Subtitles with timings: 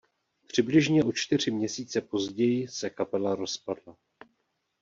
[0.47, 3.97] Přibližně o čtyři měsíce později se kapela rozpadla.